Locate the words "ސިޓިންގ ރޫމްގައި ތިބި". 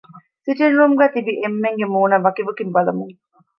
0.43-1.31